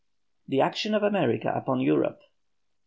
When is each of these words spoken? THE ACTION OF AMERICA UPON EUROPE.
THE 0.47 0.61
ACTION 0.61 0.95
OF 0.95 1.03
AMERICA 1.03 1.53
UPON 1.55 1.79
EUROPE. 1.79 2.21